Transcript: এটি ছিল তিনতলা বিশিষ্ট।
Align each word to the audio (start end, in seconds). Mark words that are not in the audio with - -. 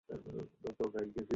এটি 0.09 0.17
ছিল 0.23 0.37
তিনতলা 0.61 0.99
বিশিষ্ট। 1.05 1.29